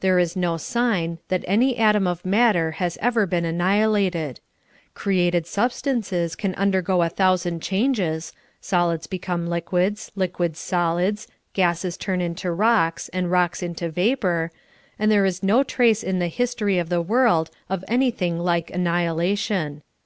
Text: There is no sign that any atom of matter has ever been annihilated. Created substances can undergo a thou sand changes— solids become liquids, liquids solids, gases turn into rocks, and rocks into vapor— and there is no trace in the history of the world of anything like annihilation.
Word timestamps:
There 0.00 0.18
is 0.18 0.36
no 0.36 0.58
sign 0.58 1.16
that 1.28 1.46
any 1.46 1.78
atom 1.78 2.06
of 2.06 2.26
matter 2.26 2.72
has 2.72 2.98
ever 3.00 3.24
been 3.24 3.46
annihilated. 3.46 4.38
Created 4.92 5.46
substances 5.46 6.36
can 6.36 6.54
undergo 6.56 7.02
a 7.02 7.08
thou 7.08 7.36
sand 7.36 7.62
changes— 7.62 8.34
solids 8.70 9.06
become 9.06 9.46
liquids, 9.46 10.12
liquids 10.14 10.58
solids, 10.58 11.26
gases 11.54 11.96
turn 11.96 12.20
into 12.20 12.52
rocks, 12.52 13.08
and 13.14 13.30
rocks 13.30 13.62
into 13.62 13.88
vapor— 13.88 14.52
and 14.98 15.10
there 15.10 15.24
is 15.24 15.42
no 15.42 15.62
trace 15.62 16.02
in 16.02 16.18
the 16.18 16.28
history 16.28 16.76
of 16.76 16.90
the 16.90 17.00
world 17.00 17.48
of 17.70 17.82
anything 17.88 18.38
like 18.38 18.70
annihilation. 18.72 19.82